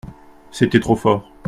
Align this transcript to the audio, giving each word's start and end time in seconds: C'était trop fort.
C'était 0.51 0.79
trop 0.79 0.95
fort. 0.95 1.31